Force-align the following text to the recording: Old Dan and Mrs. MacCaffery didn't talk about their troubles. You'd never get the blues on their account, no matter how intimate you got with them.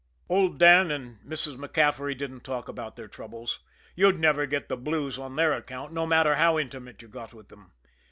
Old 0.29 0.57
Dan 0.57 0.89
and 0.89 1.19
Mrs. 1.23 1.57
MacCaffery 1.57 2.17
didn't 2.17 2.39
talk 2.39 2.67
about 2.67 2.95
their 2.95 3.07
troubles. 3.07 3.59
You'd 3.95 4.17
never 4.19 4.47
get 4.47 4.67
the 4.67 4.75
blues 4.75 5.19
on 5.19 5.35
their 5.35 5.53
account, 5.53 5.93
no 5.93 6.07
matter 6.07 6.37
how 6.37 6.57
intimate 6.57 7.03
you 7.03 7.07
got 7.07 7.35
with 7.35 7.49
them. 7.49 7.73